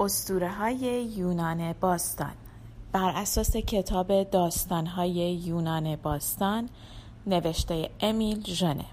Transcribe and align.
اسطوره 0.00 0.52
های 0.52 1.04
یونان 1.04 1.72
باستان. 1.72 2.32
بر 2.92 3.12
اساس 3.16 3.56
کتاب 3.56 4.22
داستان 4.22 4.86
های 4.86 5.34
یونان 5.34 5.96
باستان 5.96 6.68
نوشته 7.26 7.90
امیل 8.00 8.44
ژنه. 8.46 8.84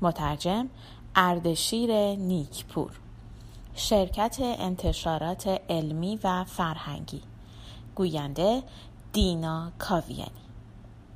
مترجم 0.00 0.68
اردشیر 1.16 2.16
نیکپور. 2.16 2.90
شرکت 3.74 4.36
انتشارات 4.40 5.60
علمی 5.68 6.18
و 6.24 6.44
فرهنگی. 6.44 7.22
گوینده 7.94 8.62
دینا 9.12 9.72
کاویانی. 9.78 10.30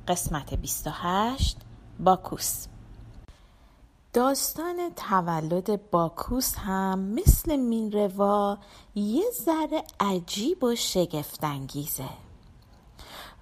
قسمت 0.07 0.53
28 0.53 1.57
باکوس. 1.99 2.65
داستان 4.15 4.93
تولد 4.95 5.89
باکوس 5.91 6.55
هم 6.57 6.99
مثل 6.99 7.55
مینروا 7.55 8.57
یه 8.95 9.23
ذره 9.45 9.83
عجیب 9.99 10.63
و 10.63 10.75
شگفتانگیزه. 10.75 12.09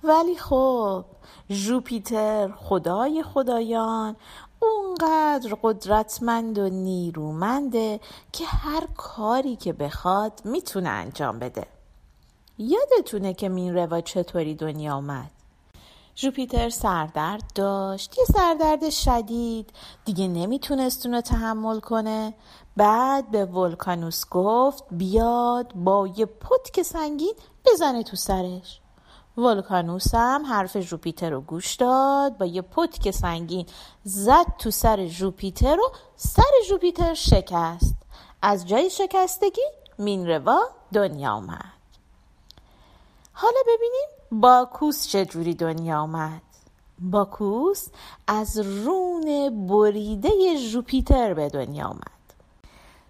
ولی 0.03 0.35
خب 0.35 1.05
جوپیتر 1.49 2.51
خدای 2.51 3.23
خدایان 3.23 4.15
اونقدر 4.59 5.57
قدرتمند 5.63 6.57
و 6.57 6.69
نیرومنده 6.69 7.99
که 8.31 8.45
هر 8.45 8.87
کاری 8.97 9.55
که 9.55 9.73
بخواد 9.73 10.41
می‌تونه 10.45 10.89
انجام 10.89 11.39
بده. 11.39 11.67
یادتونه 12.57 13.33
که 13.33 13.49
مینروا 13.49 14.01
چطوری 14.01 14.55
دنیا 14.55 14.93
آمد 14.93 15.42
جوپیتر 16.15 16.69
سردرد 16.69 17.43
داشت. 17.55 18.17
یه 18.17 18.25
سردرد 18.25 18.89
شدید. 18.89 19.69
دیگه 20.05 20.27
نمی‌تونست 20.27 21.05
اونو 21.05 21.21
تحمل 21.21 21.79
کنه. 21.79 22.33
بعد 22.77 23.31
به 23.31 23.45
ولکانوس 23.45 24.23
گفت 24.31 24.83
بیاد 24.91 25.73
با 25.75 26.07
یه 26.07 26.25
پتک 26.25 26.81
سنگین 26.81 27.33
بزنه 27.65 28.03
تو 28.03 28.15
سرش. 28.15 28.79
ولکانوس 29.37 30.15
هم 30.15 30.45
حرف 30.45 30.77
جوپیتر 30.77 31.29
رو 31.29 31.41
گوش 31.41 31.75
داد. 31.75 32.37
با 32.37 32.45
یه 32.45 32.61
پتک 32.61 33.11
سنگین 33.11 33.65
زد 34.03 34.45
تو 34.59 34.71
سر 34.71 35.05
جوپیتر 35.05 35.79
و 35.79 35.91
سر 36.15 36.51
جوپیتر 36.69 37.13
شکست. 37.13 37.95
از 38.41 38.67
جای 38.67 38.89
شکستگی 38.89 39.61
مینروا 39.97 40.59
دنیا 40.93 41.31
آمد 41.31 41.73
حالا 43.33 43.59
ببینیم 43.67 44.07
باکوس 44.33 45.07
چجوری 45.07 45.53
دنیا 45.53 45.99
آمد؟ 45.99 46.41
باکوس 46.99 47.87
از 48.27 48.57
رون 48.57 49.67
بریده 49.67 50.29
جوپیتر 50.71 51.33
به 51.33 51.49
دنیا 51.49 51.87
آمد. 51.87 52.23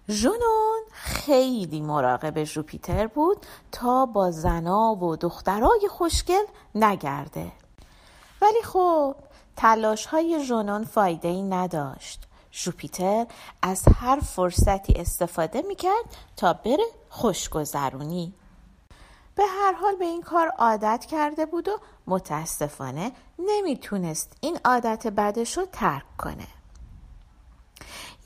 ژنون 0.08 0.80
خیلی 0.92 1.80
مراقب 1.80 2.44
جوپیتر 2.44 3.06
بود 3.06 3.36
تا 3.72 4.06
با 4.06 4.30
زنا 4.30 4.94
و 4.94 5.16
دخترای 5.16 5.88
خوشگل 5.90 6.44
نگرده. 6.74 7.52
ولی 8.42 8.62
خب 8.64 9.14
تلاش 9.56 10.06
های 10.06 10.44
ژنون 10.44 10.84
فایده 10.84 11.28
ای 11.28 11.42
نداشت. 11.42 12.20
جوپیتر 12.50 13.26
از 13.62 13.82
هر 14.00 14.20
فرصتی 14.20 14.92
استفاده 14.92 15.62
می‌کرد 15.62 16.04
تا 16.36 16.52
بره 16.52 16.86
خوشگذرونی. 17.08 18.32
به 19.34 19.44
هر 19.46 19.72
حال 19.72 19.96
به 19.96 20.04
این 20.04 20.22
کار 20.22 20.48
عادت 20.48 21.06
کرده 21.10 21.46
بود 21.46 21.68
و 21.68 21.78
متاسفانه 22.06 23.12
نمی‌تونست 23.38 24.32
این 24.40 24.58
عادت 24.64 25.06
بدش 25.06 25.58
رو 25.58 25.66
ترک 25.72 26.16
کنه. 26.18 26.46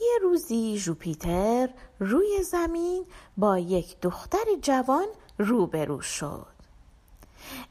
یه 0.00 0.19
روزی 0.22 0.78
جوپیتر 0.78 1.69
روی 1.99 2.43
زمین 2.43 3.06
با 3.37 3.59
یک 3.59 4.00
دختر 4.00 4.44
جوان 4.62 5.06
روبرو 5.38 6.00
شد. 6.00 6.47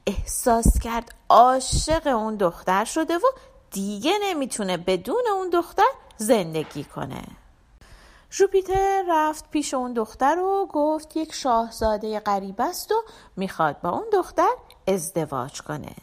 احساس 0.07 0.79
کرد 0.79 1.16
عاشق 1.29 2.07
اون 2.07 2.35
دختر 2.35 2.85
شده 2.85 3.17
و 3.17 3.28
دیگه 3.72 4.13
نمی‌تونه 4.23 4.78
بدون 4.78 5.23
اون 5.33 5.50
دختر 5.50 5.91
زندگی 6.17 6.83
کنه. 6.83 7.23
جوپیتر 8.29 9.03
رفت 9.09 9.49
پیش 9.49 9.73
اون 9.73 9.93
دختر 9.93 10.39
و 10.39 10.67
گفت 10.73 11.17
یک 11.17 11.33
شاهزاده 11.33 12.19
غریب 12.19 12.61
است 12.61 12.91
و 12.91 12.95
می‌خواد 13.35 13.81
با 13.81 13.89
اون 13.89 14.05
دختر 14.13 14.53
ازدواج 14.88 15.61
کنه. 15.61 15.95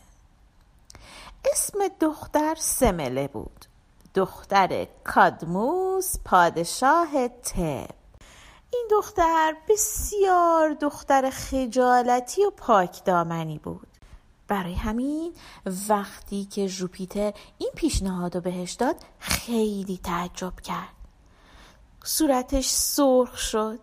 اسم 1.52 1.78
دختر 2.00 2.54
سمله 2.58 3.28
بود. 3.28 3.64
دختر 4.14 4.86
کادموس 5.04 6.14
پادشاه 6.24 7.28
تب 7.28 7.88
این 8.70 8.88
دختر 8.90 9.56
بسیار 9.68 10.72
دختر 10.74 11.30
خجالتی 11.30 12.44
و 12.44 12.50
پاک 12.50 13.04
دامنی 13.04 13.58
بود. 13.58 13.88
برای 14.48 14.74
همین 14.74 15.34
وقتی 15.88 16.44
که 16.44 16.68
جوپیتر 16.68 17.32
این 17.58 17.70
پیشنهاد 17.74 18.34
رو 18.34 18.40
بهش 18.40 18.72
داد 18.72 18.96
خیلی 19.18 20.00
تعجب 20.04 20.60
کرد. 20.60 21.03
صورتش 22.04 22.66
سرخ 22.66 23.38
شد. 23.38 23.78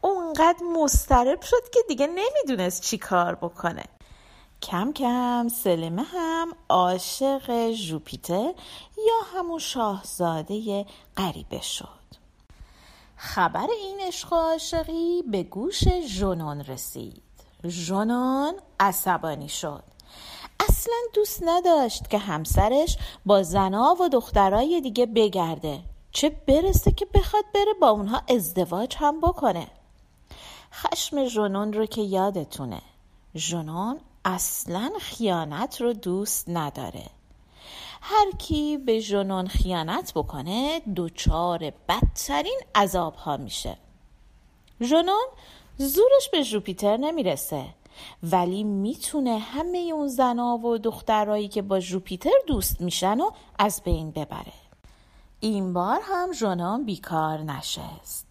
اونقدر 0.00 0.62
مسترب 0.76 1.42
شد 1.42 1.70
که 1.72 1.80
دیگه 1.88 2.06
نمی‌دونست 2.06 2.82
چی 2.82 2.98
کار 2.98 3.34
بکنه. 3.34 3.84
کم 4.62 4.92
کم 4.92 5.48
سلمه 5.48 6.02
هم 6.02 6.52
عاشق 6.68 7.70
جوپیتر 7.70 8.54
یا 8.96 9.14
همون 9.34 9.58
شاهزاده 9.58 10.86
غریبه 11.16 11.60
شد. 11.60 12.00
خبر 13.16 13.66
این 13.70 14.00
عشق 14.00 14.32
عاشقی 14.32 15.22
به 15.22 15.42
گوش 15.42 15.88
ژنون 16.06 16.60
رسید. 16.60 17.22
ژنون 17.66 18.54
عصبانی 18.80 19.48
شد. 19.48 19.82
اصلا 20.68 20.94
دوست 21.14 21.42
نداشت 21.42 22.10
که 22.10 22.18
همسرش 22.18 22.96
با 23.26 23.42
زنا 23.42 23.96
و 24.00 24.08
دخترای 24.08 24.80
دیگه 24.80 25.06
بگرده. 25.06 25.89
چه 26.12 26.30
برسه 26.30 26.92
که 26.92 27.06
بخواد 27.14 27.44
بره 27.54 27.74
با 27.80 27.88
اونها 27.88 28.22
ازدواج 28.28 28.96
هم 28.98 29.20
بکنه. 29.20 29.66
خشم 30.72 31.24
ژنون 31.24 31.72
رو 31.72 31.86
که 31.86 32.02
یادتونه. 32.02 32.82
ژنون 33.36 34.00
اصلا 34.24 34.90
خیانت 35.00 35.80
رو 35.80 35.92
دوست 35.92 36.44
نداره. 36.48 37.06
هر 38.00 38.30
کی 38.38 38.78
به 38.78 39.00
ژنون 39.00 39.46
خیانت 39.46 40.12
بکنه 40.14 40.82
دچار 40.96 41.72
بدترین 41.88 42.60
عذاب 42.74 43.14
ها 43.14 43.36
میشه. 43.36 43.76
ژنون 44.80 45.26
زورش 45.78 46.28
به 46.32 46.44
جوپیتر 46.44 46.96
نمی‌رسه 46.96 47.64
ولی 48.22 48.64
می‌تونه 48.64 49.38
همه 49.38 49.78
اون 49.78 50.08
زنا 50.08 50.58
و 50.58 50.78
دخترایی 50.78 51.48
که 51.48 51.62
با 51.62 51.80
جوپیتر 51.80 52.30
دوست 52.46 52.80
میشن 52.80 53.20
و 53.20 53.30
از 53.58 53.82
بین 53.84 54.10
ببره. 54.10 54.59
این 55.40 55.72
بار 55.72 56.00
هم 56.02 56.32
ژنون 56.32 56.84
بیکار 56.84 57.38
نشست. 57.38 58.26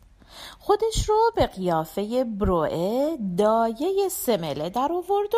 خودش 0.59 1.09
رو 1.09 1.31
به 1.36 1.47
قیافه 1.47 2.24
بروئه 2.24 3.18
دایه 3.38 4.09
سمله 4.09 4.70
در 4.70 4.92
آورد 4.94 5.36
و 5.36 5.38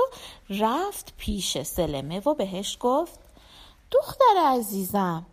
رفت 0.49 1.13
پیش 1.17 1.61
سلمه 1.61 2.19
و 2.19 2.33
بهش 2.33 2.77
گفت 2.79 3.19
دختر 3.91 4.41
عزیزم 4.45 5.25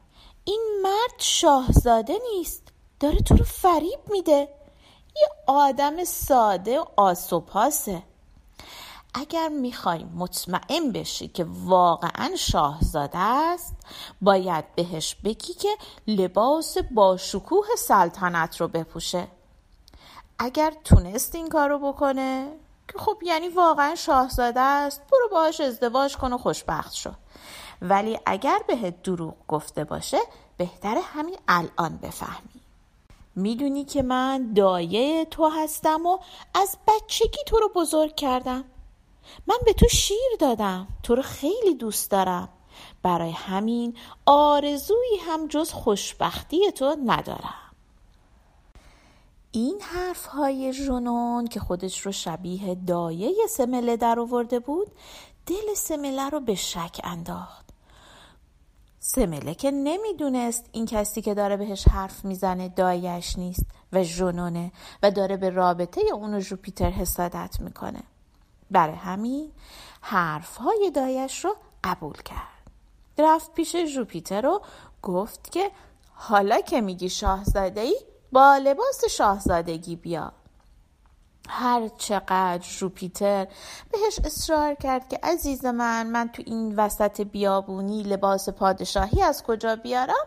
این 0.45 0.63
مرد 0.83 1.19
شاهزاده 1.19 2.19
نیست 2.33 2.63
داره 3.01 3.19
تو 3.19 3.37
رو 3.37 3.45
فریب 3.45 4.01
میده. 4.11 4.49
یه 5.17 5.29
آدم 5.47 6.05
ساده 6.05 6.81
و 6.81 6.85
آسوپاسه. 6.97 8.03
اگر 9.21 9.49
می‌خوای 9.49 10.05
مطمئن 10.05 10.93
بشی 10.93 11.29
که 11.29 11.47
واقعا 11.65 12.37
شاهزاده 12.37 13.19
است 13.19 13.77
باید 14.21 14.75
بهش 14.75 15.17
بگی 15.25 15.55
که 15.55 15.69
لباس 16.07 16.79
با 16.79 17.17
شکوه 17.17 17.67
سلطنت 17.79 18.61
رو 18.61 18.69
بپوشه. 18.69 19.29
اگر 20.39 20.73
تونست 20.85 21.35
این 21.35 21.49
کارو 21.49 21.79
بکنه 21.79 22.49
که 22.93 22.99
خب 22.99 23.19
یعنی 23.23 23.49
واقعا 23.49 23.95
شاهزاده 23.95 24.61
است 24.61 25.03
برو 25.13 25.29
باهاش 25.31 25.61
ازدواج 25.61 26.17
کن 26.17 26.33
و 26.33 26.39
خوشبخت 26.39 26.95
شو. 26.95 27.11
ولی 27.83 28.19
اگر 28.27 28.59
بهت 28.67 29.03
دروغ 29.03 29.35
گفته 29.49 29.85
باشه 29.85 30.19
بهتره 30.57 31.01
همین 31.01 31.37
الان 31.49 31.97
بفهمی. 31.97 32.61
می‌دونی 33.35 33.85
که 33.85 34.03
من 34.03 34.53
دایه 34.53 35.25
تو 35.25 35.49
هستم 35.49 36.07
و 36.07 36.19
از 36.55 36.77
بچگی 36.89 37.45
تو 37.47 37.59
رو 37.59 37.71
بزرگ 37.75 38.15
کردم. 38.15 38.65
من 39.47 39.57
به 39.65 39.73
تو 39.73 39.89
شیر 39.89 40.37
دادم. 40.41 40.89
تو 41.03 41.15
رو 41.15 41.23
خیلی 41.23 41.75
دوست 41.75 42.11
دارم. 42.11 42.49
برای 43.03 43.31
همین 43.31 43.97
آرزویی 44.27 45.19
هم 45.27 45.47
جز 45.47 45.73
خوشبختی 45.73 46.73
تو 46.73 46.97
ندارم. 47.07 47.55
این 49.53 49.81
حرف 49.81 50.27
های 50.27 50.73
جنون 50.73 51.47
که 51.47 51.61
خودش 51.61 52.07
رو 52.07 52.13
شبیه 52.13 52.75
دایه 52.75 53.47
سمله 53.49 53.97
در 53.97 54.21
آورده 54.21 54.59
بود 54.59 54.89
دل 55.47 55.75
سمله 55.77 56.29
رو 56.31 56.41
به 56.41 56.55
شک 56.55 57.01
انداخت. 57.05 57.69
سمله 59.01 59.55
که 59.55 59.71
نمی‌دونست 59.71 60.69
این 60.73 60.87
کسی 60.87 61.23
که 61.23 61.35
داره 61.35 61.57
بهش 61.57 61.89
حرف 61.89 62.25
می‌زنه 62.25 62.69
دایش 62.69 63.39
نیست 63.39 63.67
و 63.93 64.03
ژنونه 64.03 64.73
و 65.03 65.11
داره 65.11 65.37
به 65.37 65.51
رابطه 65.51 66.01
اون 66.15 66.41
جوپیتر 66.41 66.91
حسادت 66.91 67.57
می‌کنه. 67.61 68.03
برای 68.71 68.95
همین 68.95 69.53
حرفهای 70.01 70.91
دایش 70.95 71.45
رو 71.45 71.57
قبول 71.85 72.17
کرد. 72.17 72.71
رفت 73.19 73.55
پیش 73.55 73.77
جوپیتر 73.77 74.47
و 74.47 74.63
گفت 75.03 75.53
که 75.53 75.71
حالا 76.13 76.61
که 76.61 76.81
میگی 76.81 77.09
شاهزاده 77.09 77.81
ای 77.81 77.97
با 78.33 78.57
لباس 78.57 79.05
شاهزادگی 79.05 79.97
بیا. 79.97 80.33
هر 81.49 81.89
چقدر 81.89 82.59
جوپیتر 82.59 83.49
بهش 83.93 84.19
اصرار 84.25 84.75
کرد 84.75 85.09
که 85.09 85.21
عزیز 85.23 85.65
من 85.65 86.07
من 86.07 86.29
تو 86.29 86.43
این 86.47 86.77
وسط 86.77 87.21
بیابونی 87.21 88.03
لباس 88.03 88.49
پادشاهی 88.49 89.23
از 89.23 89.43
کجا 89.43 89.77
بیارم 89.77 90.27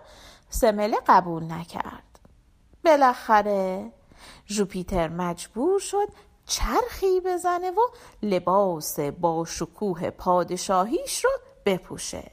سمله 0.50 0.98
قبول 1.08 1.52
نکرد. 1.52 2.20
بالاخره 2.86 3.92
جوپیتر 4.46 5.08
مجبور 5.08 5.80
شد 5.80 6.08
چرخی 6.46 7.22
بزنه 7.26 7.72
و 7.72 7.82
لباس 8.24 9.00
با 9.00 9.46
شکوه 9.46 10.10
پادشاهیش 10.10 11.26
رو 11.26 11.32
بپوشه. 11.66 12.32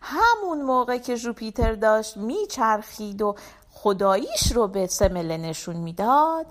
همون 0.00 0.62
موقع 0.62 0.98
که 0.98 1.16
جوپیتر 1.16 1.72
داشت 1.72 2.16
میچرخید 2.16 3.22
و 3.22 3.34
خداییش 3.70 4.52
رو 4.52 4.68
به 4.68 4.86
سمله 4.86 5.36
نشون 5.36 5.76
می‌داد 5.76 6.46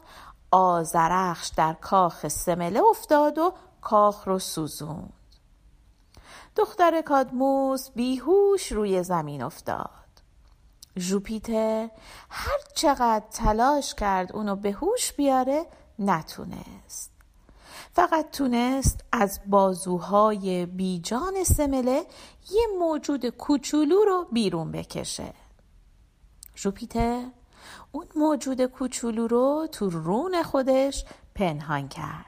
آزرخش 0.52 1.48
در 1.48 1.74
کاخ 1.74 2.28
سمله 2.28 2.82
افتاد 2.90 3.38
و 3.38 3.54
کاخ 3.82 4.28
رو 4.28 4.40
سوزوند. 4.40 5.14
دختر 6.56 7.02
کادموس 7.02 7.90
بیهوش 7.90 8.72
روی 8.72 9.04
زمین 9.04 9.44
افتاد. 9.44 9.90
جوپیتر 10.98 11.90
هر 12.30 12.58
چقدر 12.76 13.26
تلاش 13.32 13.94
کرد 13.94 14.36
اونو 14.36 14.56
به 14.56 14.72
هوش 14.72 15.14
بیاره 15.14 15.66
نتونست. 16.00 17.12
فقط 17.94 18.32
تونست 18.32 19.04
از 19.12 19.40
بازوهای 19.46 20.66
بیجان 20.66 21.44
سمله 21.44 22.06
یه 22.52 22.68
موجود 22.80 23.30
کوچولو 23.30 24.06
رو 24.06 24.28
بیرون 24.32 24.72
بکشه. 24.72 25.34
جوپیتر 26.56 27.26
اون 27.92 28.06
موجود 28.16 28.66
کوچولو 28.66 29.28
رو 29.28 29.68
تو 29.72 29.90
رون 29.90 30.44
خودش 30.44 31.06
پنهان 31.36 31.88
کرد. 31.88 32.26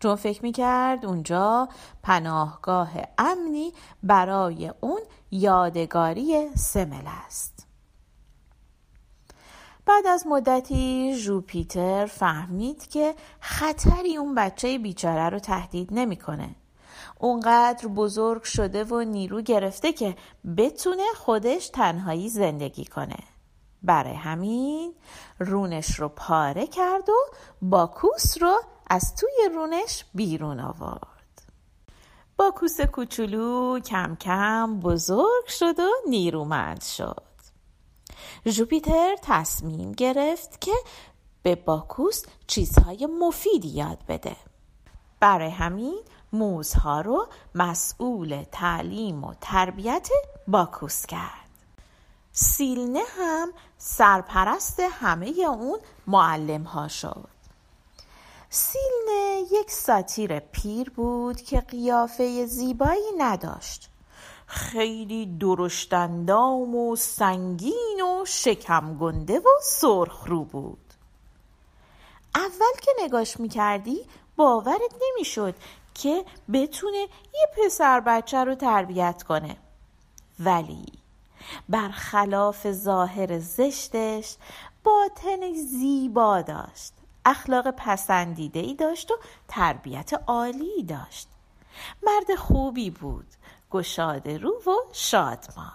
چون 0.00 0.14
فکر 0.16 0.42
می‌کرد 0.42 1.06
اونجا 1.06 1.68
پناهگاه 2.02 2.90
امنی 3.18 3.72
برای 4.02 4.72
اون 4.80 5.00
یادگاری 5.30 6.48
سمل 6.56 7.06
است. 7.06 7.53
بعد 9.86 10.06
از 10.06 10.26
مدتی 10.26 11.16
جوپیتر 11.16 12.06
فهمید 12.06 12.88
که 12.88 13.14
خطری 13.40 14.16
اون 14.16 14.34
بچه 14.34 14.78
بیچاره 14.78 15.28
رو 15.28 15.38
تهدید 15.38 15.88
نمی‌کنه. 15.92 16.54
اونقدر 17.18 17.88
بزرگ 17.88 18.42
شده 18.42 18.84
و 18.84 19.00
نیرو 19.00 19.40
گرفته 19.40 19.92
که 19.92 20.16
بتونه 20.56 21.02
خودش 21.16 21.68
تنهایی 21.68 22.28
زندگی 22.28 22.84
کنه. 22.84 23.18
برای 23.82 24.14
همین 24.14 24.94
رونش 25.38 26.00
رو 26.00 26.08
پاره 26.08 26.66
کرد 26.66 27.08
و 27.08 27.36
باکوس 27.62 28.42
رو 28.42 28.60
از 28.90 29.14
توی 29.16 29.48
رونش 29.54 30.04
بیرون 30.14 30.60
آورد 30.60 31.42
باکوس 32.36 32.80
کوچولو 32.80 33.80
کم 33.80 34.16
کم 34.16 34.80
بزرگ 34.80 35.46
شد 35.46 35.80
و 35.80 35.88
نیرومند 36.08 36.82
شد 36.82 37.33
جوپیتر 38.52 39.16
تصمیم 39.22 39.92
گرفت 39.92 40.60
که 40.60 40.72
به 41.42 41.54
باکوس 41.54 42.22
چیزهای 42.46 43.06
مفیدی 43.06 43.68
یاد 43.68 43.98
بده. 44.08 44.36
برای 45.20 45.50
همین 45.50 46.00
موزها 46.32 47.00
رو 47.00 47.28
مسئول 47.54 48.44
تعلیم 48.52 49.24
و 49.24 49.34
تربیت 49.40 50.08
باکوس 50.48 51.06
کرد. 51.06 51.44
سیلنه 52.32 53.02
هم 53.18 53.52
سرپرست 53.78 54.80
همه 54.80 55.26
اون 55.26 55.78
معلم 56.06 56.62
ها 56.62 56.88
شد. 56.88 57.28
سیلنه 58.50 59.42
یک 59.52 59.70
ساتیر 59.70 60.40
پیر 60.40 60.90
بود 60.90 61.40
که 61.40 61.60
قیافه 61.60 62.46
زیبایی 62.46 63.10
نداشت. 63.18 63.90
خیلی 64.46 65.26
درشتندام 65.26 66.74
و 66.74 66.96
سنگین 66.96 68.00
و 68.20 68.24
شکم 68.24 68.98
گنده 68.98 69.38
و 69.38 69.48
سرخ 69.62 70.24
رو 70.26 70.44
بود. 70.44 70.78
اول 72.34 72.80
که 72.82 72.90
نگاش 73.04 73.40
می‌کردی 73.40 74.06
باورت 74.36 74.94
نمی‌شد 75.02 75.54
که 75.94 76.24
بتونه 76.52 76.98
یه 77.34 77.48
پسر 77.56 78.00
بچه 78.00 78.44
رو 78.44 78.54
تربیت 78.54 79.22
کنه. 79.22 79.56
ولی 80.40 80.86
برخلاف 81.68 82.72
ظاهر 82.72 83.38
زشتش 83.38 84.36
باطن 84.84 85.52
زیبا 85.52 86.42
داشت. 86.42 86.92
اخلاق 87.24 87.70
پسندیده 87.70 88.60
ای 88.60 88.74
داشت 88.74 89.10
و 89.10 89.14
تربیت 89.48 90.10
عالی 90.26 90.82
داشت. 90.82 91.28
مرد 92.02 92.34
خوبی 92.34 92.90
بود. 92.90 93.26
گشاده 93.74 94.38
رو 94.38 94.50
و 94.50 94.70
شادمان 94.92 95.72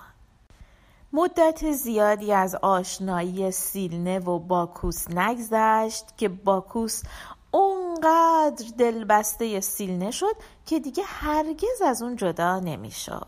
مدت 1.14 1.72
زیادی 1.72 2.34
از 2.34 2.56
آشنایی 2.56 3.52
سیلنه 3.52 4.20
و 4.20 4.40
باکوس 4.40 5.10
نگذشت 5.10 6.18
که 6.18 6.30
باکوس 6.30 7.04
اونقدر 7.52 8.66
دلبسته 8.78 9.60
سیلنه 9.60 10.12
شد 10.12 10.36
که 10.66 10.80
دیگه 10.80 11.04
هرگز 11.04 11.82
از 11.86 12.02
اون 12.02 12.16
جدا 12.16 12.60
نمی‌شد. 12.60 13.28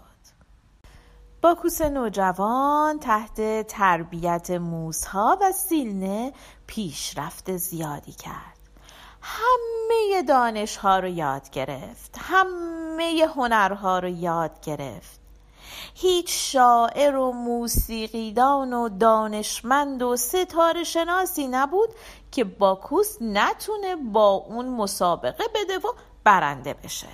باکوس 1.42 1.82
نوجوان 1.82 3.00
تحت 3.00 3.68
تربیت 3.68 4.52
موسها 4.52 5.38
و 5.42 5.52
سیلنه 5.52 6.34
پیشرفت 6.68 7.58
زیادی 7.58 8.12
کرد 8.12 8.61
همه 9.22 10.24
دانشها 10.28 11.00
رو 11.00 11.08
یاد 11.08 11.50
گرفت. 11.50 12.18
همه 12.20 13.28
هنرها 13.36 14.00
رو 14.00 14.10
یاد 14.10 14.62
گرفت. 14.62 15.22
هیچ 15.96 16.54
شاعر 16.54 17.16
و 17.16 17.32
موسیقیدان 17.32 18.74
و 18.74 18.90
دانشمند 18.90 20.02
و 20.02 20.18
ستاره 20.18 20.84
شناسی 20.84 21.48
نبود 21.48 21.90
که 22.32 22.44
باکوس 22.44 23.18
نتونه 23.22 23.96
با 23.96 24.30
اون 24.30 24.66
مسابقه 24.66 25.44
بده 25.56 25.78
و 25.78 25.92
برنده 26.24 26.74
بشه. 26.74 27.08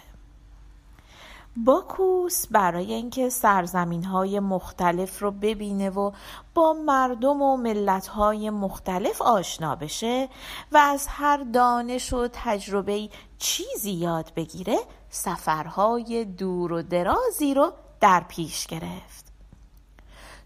باکوس 1.65 2.47
برای 2.47 2.93
اینکه 2.93 3.29
سرزمین 3.29 4.03
های 4.03 4.39
مختلف 4.39 5.21
رو 5.21 5.31
ببینه 5.31 5.89
و 5.89 6.11
با 6.53 6.73
مردم 6.73 7.41
و 7.41 7.57
ملت 7.57 8.07
های 8.07 8.49
مختلف 8.49 9.21
آشنا 9.21 9.75
بشه 9.75 10.29
و 10.71 10.77
از 10.77 11.07
هر 11.09 11.37
دانش 11.37 12.13
و 12.13 12.27
تجربه 12.33 13.09
چیزی 13.37 13.91
یاد 13.91 14.31
بگیره 14.35 14.77
سفرهای 15.09 16.25
دور 16.25 16.73
و 16.73 16.81
درازی 16.81 17.53
رو 17.53 17.71
در 17.99 18.23
پیش 18.27 18.67
گرفت. 18.67 19.25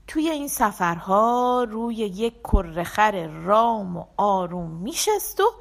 توی 0.07 0.29
این 0.29 0.47
سفرها 0.47 1.65
روی 1.69 1.95
یک 1.95 2.33
کرخر 2.43 3.27
رام 3.27 3.97
و 3.97 4.05
آروم 4.17 4.71
میشست 4.71 5.39
و 5.39 5.51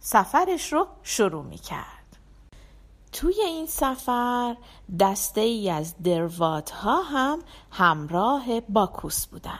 سفرش 0.00 0.72
رو 0.72 0.86
شروع 1.02 1.44
می‌کرد. 1.44 1.99
توی 3.12 3.40
این 3.40 3.66
سفر 3.66 4.56
دسته 5.00 5.40
ای 5.40 5.70
از 5.70 5.94
دروات 6.04 6.70
ها 6.70 7.02
هم 7.02 7.38
همراه 7.70 8.60
باکوس 8.60 9.26
بودن. 9.26 9.58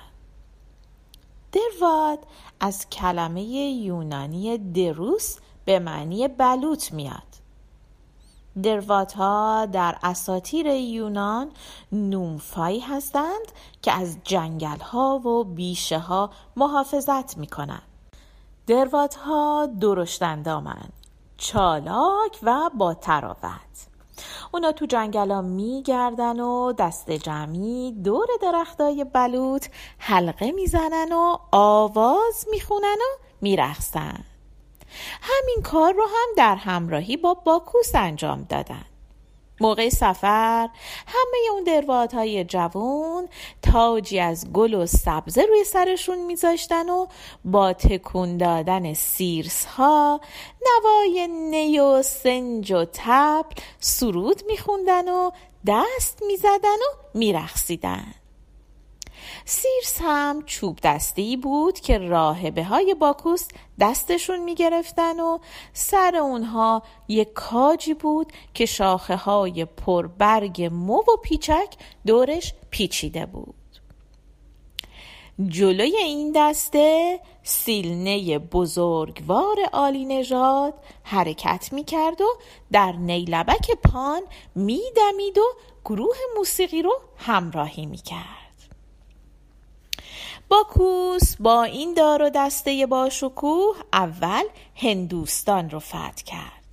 دروات 1.53 2.19
از 2.61 2.89
کلمه 2.89 3.43
یونانی 3.43 4.59
دروس 4.59 5.37
به 5.65 5.79
معنی 5.79 6.29
بلوط 6.29 6.93
میاد. 6.93 7.23
دروات 8.63 9.13
ها 9.13 9.67
در 9.73 9.99
اساتیر 10.03 10.67
یونان 10.67 11.51
نومفایی 11.93 12.81
هستند 12.81 13.53
که 13.83 13.93
از 13.93 14.17
جنگل 14.25 14.81
ها 14.81 15.19
و 15.19 15.45
بیشه 15.45 15.99
ها 15.99 16.31
محافظت 16.57 17.39
می 17.39 17.47
کنند. 17.47 17.83
دروات 18.67 19.15
ها 19.15 19.69
درشتندامند 19.81 20.93
چالاک 21.41 22.39
و 22.43 22.71
با 22.75 22.95
تراوت 22.95 23.87
اونا 24.53 24.73
تو 24.73 24.87
جنگلا 24.87 25.43
میگردن 25.43 26.41
و 26.41 26.73
دست 26.73 27.11
جمعی 27.11 27.93
دور 27.93 28.27
درختای 28.43 29.05
بلوط 29.05 29.67
حلقه 29.99 30.53
می‌زنن 30.53 31.13
و 31.13 31.37
آواز 31.53 32.47
می‌خونن 32.51 32.97
و 33.01 33.23
میرخصن 33.41 34.25
همین 35.23 35.63
کار 35.65 35.93
رو 35.93 36.03
هم 36.03 36.29
در 36.37 36.55
همراهی 36.55 37.17
با 37.17 37.35
باکوس 37.35 37.95
انجام 37.95 38.47
دادن. 38.49 38.85
موقع 39.61 39.89
سفر 39.89 40.69
همه 41.07 41.53
اون 41.53 41.65
دروادهای 41.65 42.45
جوون 42.45 43.29
تاجی 43.63 44.21
از 44.21 44.53
گل 44.53 44.75
و 44.75 44.87
سبزه 44.87 45.43
روی 45.43 45.65
سرشون 45.65 46.19
میذاشتن 46.19 46.89
و 46.89 47.07
با 47.45 47.73
تکون 47.73 48.37
دادن 48.37 48.95
سیرس 48.95 49.65
ها 49.65 50.21
نوای 50.67 51.29
نی 51.29 51.79
و 51.79 52.03
سنج 52.03 52.73
و 52.73 52.85
تبل 52.93 53.55
سرود 53.81 54.43
میخوندن 54.47 55.09
و 55.09 55.31
دست 55.67 56.23
می‌زدن 56.27 56.49
و 56.59 57.19
میرخصیدن 57.19 58.15
سیرس 59.45 59.99
هم 60.01 60.43
چوب 60.47 60.79
دستی 60.83 61.37
بود 61.37 61.81
که 61.81 61.99
راهبه 61.99 62.65
های 62.65 62.95
باکوس 62.95 63.49
دستشون 63.81 64.39
می‌گرفتن 64.39 65.21
و 65.21 65.39
سر 65.73 66.17
اونها 66.17 66.83
یک 67.09 67.33
کاجی 67.33 67.95
بود 67.95 68.33
که 68.55 68.67
شاخه 68.67 69.17
های 69.17 69.65
پربرگ 69.65 70.69
مو 70.73 70.97
و 70.97 71.17
پیچک 71.23 71.75
دورش 72.07 72.55
پیچیده 72.71 73.27
بود 73.27 73.55
جلوی 75.49 75.97
این 75.97 76.33
دسته 76.37 77.21
سیلنه 77.43 78.39
بزرگوار 78.39 79.57
عالی 79.73 80.05
نژاد 80.05 80.75
حرکت 81.03 81.73
می 81.73 81.85
کرد 81.85 82.21
و 82.21 82.27
در 82.73 82.93
نیلبک 82.93 83.71
پان 83.71 84.23
می 84.55 84.83
دمید 84.97 85.39
و 85.39 85.45
گروه 85.85 86.17
موسیقی 86.37 86.83
رو 86.83 87.01
همراهی 87.17 87.87
می 87.87 87.97
کرد. 87.97 88.50
باکوس 90.51 91.37
با 91.41 91.63
این 91.63 91.95
دار 91.95 92.23
و 92.23 92.31
دسته 92.31 92.87
باشکوه 92.87 93.77
اول 93.93 94.43
هندوستان 94.77 95.71
رو 95.71 95.79
فتح 95.79 96.23
کرد 96.27 96.65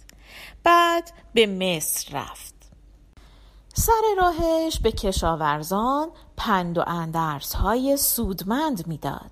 بعد 0.64 1.12
به 1.34 1.46
مصر 1.46 2.18
رفت 2.18 2.56
سر 3.74 4.02
راهش 4.18 4.80
به 4.80 4.92
کشاورزان 4.92 6.10
پند 6.38 6.78
و 6.78 6.84
اندرس 6.88 7.54
های 7.54 7.98
سودمند 7.98 8.88
می‌داد. 8.88 9.32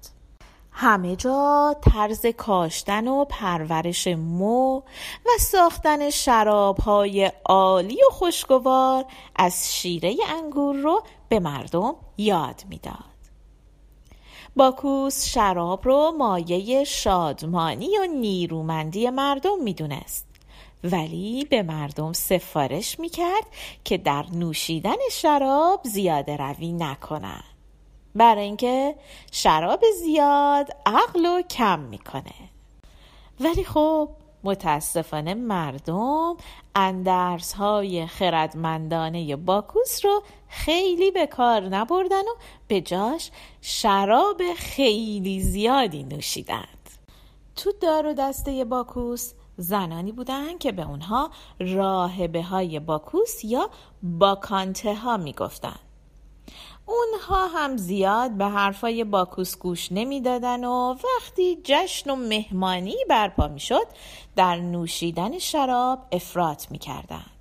همه 0.71 1.15
جا 1.15 1.75
طرز 1.81 2.25
کاشتن 2.25 3.07
و 3.07 3.25
پرورش 3.25 4.07
مو 4.07 4.77
و 5.25 5.29
ساختن 5.39 6.09
شراب 6.09 6.79
های 6.79 7.31
عالی 7.45 7.99
و 8.07 8.13
خوشگوار 8.13 9.05
از 9.35 9.75
شیره 9.75 10.15
انگور 10.29 10.75
رو 10.75 11.03
به 11.29 11.39
مردم 11.39 11.95
یاد 12.17 12.63
می‌داد. 12.69 13.14
باکوس 14.57 15.25
شراب 15.25 15.85
رو 15.85 16.13
مایه 16.17 16.83
شادمانی 16.83 17.97
و 17.97 18.05
نیرومندی 18.05 19.09
مردم 19.09 19.63
می‌دونست. 19.63 20.25
ولی 20.83 21.45
به 21.45 21.63
مردم 21.63 22.13
سفارش 22.13 22.99
می‌کرد 22.99 23.45
که 23.83 23.97
در 23.97 24.25
نوشیدن 24.33 24.95
شراب 25.11 25.81
زیاده 25.83 26.37
روی 26.37 26.73
نکنن. 26.73 27.43
برای 28.15 28.43
اینکه 28.43 28.95
شراب 29.31 29.83
زیاد 30.03 30.69
عقل 30.85 31.25
و 31.25 31.41
کم 31.41 31.79
می‌کنه. 31.79 32.49
ولی 33.39 33.63
خب 33.63 34.09
متاسفانه 34.45 35.33
مردم 35.33 36.37
اندرس 36.75 37.53
های 37.53 38.07
خردمندانه 38.07 39.35
باکوس 39.35 40.05
رو 40.05 40.23
خیلی 40.47 41.11
به 41.11 41.27
کار 41.27 41.61
نبردن 41.61 42.21
و 42.21 42.35
به 42.67 42.81
جاش 42.81 43.31
شراب 43.61 44.41
خیلی 44.57 45.41
زیادی 45.41 46.03
نوشیدند. 46.03 46.89
تو 47.55 47.71
دار 47.81 48.07
و 48.07 48.13
دسته 48.13 48.65
باکوس 48.65 49.33
زنانی 49.57 50.11
بودند 50.11 50.59
که 50.59 50.71
به 50.71 50.87
اونها 50.89 51.31
راهبه 51.59 52.43
های 52.43 52.79
باکوس 52.79 53.43
یا 53.43 53.69
باکانته 54.03 54.95
ها 54.95 55.17
می‌گفتند 55.17 55.84
اونها 56.85 57.47
هم 57.47 57.77
زیاد 57.77 58.31
به 58.31 58.45
حرفای 58.45 59.03
باکوس 59.03 59.57
گوش 59.57 59.91
نمی‌دادن 59.91 60.63
و 60.63 60.93
وقتی 60.93 61.61
جشن 61.63 62.09
و 62.09 62.15
مهمانی 62.15 62.95
برپا 63.09 63.47
می‌شد 63.47 63.87
در 64.35 64.55
نوشیدن 64.55 65.39
شراب 65.39 65.99
افراط 66.11 66.71
می‌کردند. 66.71 67.31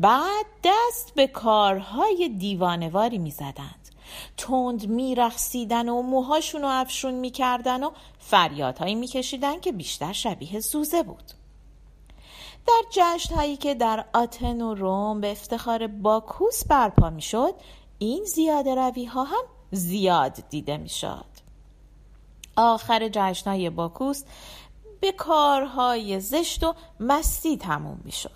بعد 0.00 0.46
دست 0.64 1.14
به 1.14 1.26
کارهای 1.26 2.28
دیوانواری 2.38 3.18
می‌زدند. 3.18 3.88
تند 4.36 4.88
میرخسیدن 4.88 5.88
و 5.88 6.02
موهاشون 6.02 6.62
رو 6.62 6.68
افشون 6.68 7.14
می‌کردن 7.14 7.84
و 7.84 7.90
فریادهایی 8.18 8.94
میکشیدن 8.94 9.60
که 9.60 9.72
بیشتر 9.72 10.12
شبیه 10.12 10.60
زوزه 10.60 11.02
بود. 11.02 11.32
در 12.66 12.82
جشن 12.90 13.34
هایی 13.34 13.56
که 13.56 13.74
در 13.74 14.04
آتن 14.14 14.60
و 14.60 14.74
روم 14.74 15.20
به 15.20 15.30
افتخار 15.30 15.86
باکوس 15.86 16.64
برپا 16.64 17.10
می‌شد 17.10 17.54
این 18.02 18.24
زیاده 18.24 18.74
روی 18.74 19.04
ها 19.04 19.24
هم 19.24 19.44
زیاد 19.70 20.48
دیده 20.50 20.76
می 20.76 20.88
شد. 20.88 21.24
آخر 22.56 23.08
جشنهای 23.12 23.70
باکوس 23.70 24.22
به 25.00 25.12
کارهای 25.12 26.20
زشت 26.20 26.64
و 26.64 26.74
مستی 27.00 27.56
تموم 27.56 28.00
می 28.04 28.12
شد. 28.12 28.30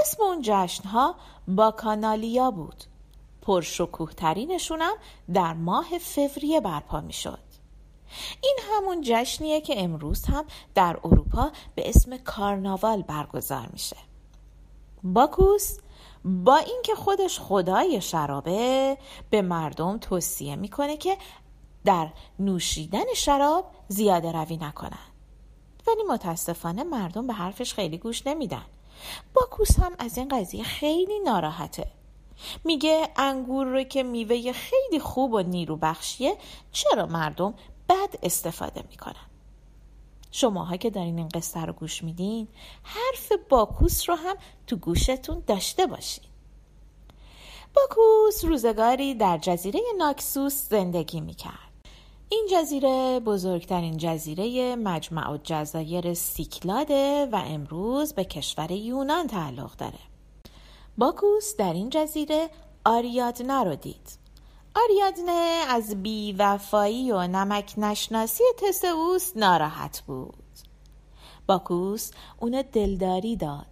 اسم 0.00 0.22
اون 0.22 0.40
جشنها 0.42 1.14
باکانالیا 1.48 2.50
بود. 2.50 2.84
پرشکوه 3.42 4.12
ترینشون 4.12 4.80
هم 4.80 4.96
در 5.34 5.52
ماه 5.52 5.98
فوریه 5.98 6.60
برپا 6.60 7.00
می 7.00 7.12
شد. 7.12 7.38
این 8.42 8.58
همون 8.70 9.00
جشنیه 9.04 9.60
که 9.60 9.82
امروز 9.82 10.24
هم 10.24 10.44
در 10.74 10.98
اروپا 11.04 11.50
به 11.74 11.88
اسم 11.88 12.16
کارناوال 12.16 13.02
برگزار 13.02 13.68
میشه. 13.72 13.96
باکوس 15.02 15.78
با 16.24 16.56
اینکه 16.56 16.94
خودش 16.94 17.38
خدای 17.40 18.00
شرابه 18.00 18.98
به 19.30 19.42
مردم 19.42 19.98
توصیه 19.98 20.56
می‌کنه 20.56 20.96
که 20.96 21.16
در 21.84 22.08
نوشیدن 22.38 23.14
شراب 23.16 23.70
زیاده 23.88 24.32
روی 24.32 24.56
نکنن. 24.56 24.98
ولی 25.86 26.02
متاسفانه 26.08 26.84
مردم 26.84 27.26
به 27.26 27.32
حرفش 27.32 27.74
خیلی 27.74 27.98
گوش 27.98 28.26
نمیدن. 28.26 28.64
باکوس 29.34 29.78
هم 29.78 29.92
از 29.98 30.18
این 30.18 30.28
قضیه 30.28 30.64
خیلی 30.64 31.18
ناراحته. 31.20 31.86
میگه 32.64 33.08
انگور 33.16 33.66
رو 33.66 33.82
که 33.82 34.02
میوه 34.02 34.52
خیلی 34.52 35.00
خوب 35.00 35.32
و 35.32 35.40
نیرو 35.40 35.76
بخشیه 35.76 36.36
چرا 36.72 37.06
مردم 37.06 37.54
بد 37.88 38.16
استفاده 38.22 38.84
می‌کنن؟ 38.90 39.29
شماها 40.32 40.76
که 40.76 40.90
دارین 40.90 41.18
این 41.18 41.28
قصه 41.28 41.60
رو 41.60 41.72
گوش 41.72 42.04
میدین 42.04 42.48
حرف 42.82 43.32
باکوس 43.48 44.08
رو 44.08 44.14
هم 44.14 44.36
تو 44.66 44.76
گوشتون 44.76 45.42
داشته 45.46 45.86
باشین. 45.86 46.24
باکوس 47.74 48.44
روزگاری 48.44 49.14
در 49.14 49.38
جزیره 49.38 49.80
ناکسوس 49.98 50.68
زندگی 50.68 51.20
می‌کرد. 51.20 51.70
این 52.28 52.48
جزیره 52.50 53.20
بزرگترین 53.20 53.96
جزیره 53.96 54.76
مجمع 54.76 55.38
جزایر 55.44 56.14
سیکلاده 56.14 57.28
و 57.32 57.36
امروز 57.46 58.12
به 58.12 58.24
کشور 58.24 58.70
یونان 58.70 59.26
تعلق 59.26 59.76
داره. 59.76 59.98
باکوس 60.98 61.56
در 61.56 61.72
این 61.72 61.90
جزیره 61.90 62.50
آریادنه 62.84 63.64
رو 63.64 63.74
دید. 63.76 64.19
آریادنه 64.74 65.64
از 65.68 66.02
بیوفایی 66.02 67.12
و 67.12 67.26
نمک 67.26 67.74
نشناسی 67.78 68.44
تسئوس 68.58 69.36
ناراحت 69.36 70.02
بود. 70.06 70.34
باکوس 71.46 72.10
اون 72.38 72.64
دلداری 72.72 73.36
داد. 73.36 73.66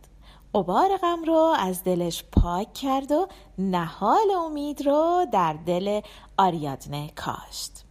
قبار 0.54 0.96
غم 0.96 1.24
رو 1.24 1.54
از 1.58 1.84
دلش 1.84 2.24
پاک 2.32 2.74
کرد 2.74 3.12
و 3.12 3.28
نهال 3.58 4.30
امید 4.30 4.86
رو 4.86 5.26
در 5.32 5.52
دل 5.52 6.00
آریادنه 6.36 7.10
کاشت. 7.16 7.84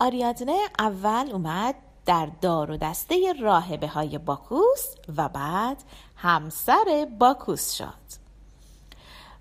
آریادنه 0.00 0.58
اول 0.78 1.30
اومد 1.32 1.74
در 2.06 2.28
دار 2.40 2.70
و 2.70 2.76
دسته 2.76 3.32
راهبه 3.40 3.88
های 3.88 4.18
باکوس 4.18 4.94
و 5.16 5.28
بعد 5.28 5.82
همسر 6.16 7.08
باکوس 7.18 7.72
شد. 7.72 8.26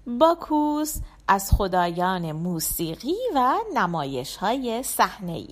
باکوس 0.08 0.98
از 1.28 1.52
خدایان 1.52 2.32
موسیقی 2.32 3.16
و 3.36 3.56
نمایش 3.74 4.36
های 4.36 4.84
صحنه 4.84 5.46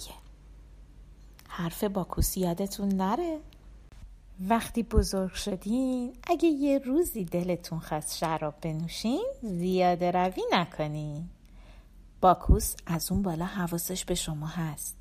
حرف 1.47 1.83
باکوس 1.83 2.37
یادتون 2.37 2.87
نره. 2.87 3.39
وقتی 4.39 4.83
بزرگ 4.83 5.33
شدین 5.33 6.13
اگه 6.23 6.49
یه 6.49 6.77
روزی 6.77 7.25
دلتون 7.25 7.79
خواست 7.79 8.17
شراب 8.17 8.55
بنوشین 8.61 9.25
زیاده 9.41 10.11
روی 10.11 10.43
نکنین. 10.51 11.29
باکوس 12.21 12.75
از 12.85 13.11
اون 13.11 13.21
بالا 13.21 13.45
حواسش 13.45 14.05
به 14.05 14.15
شما 14.15 14.47
هست. 14.47 14.97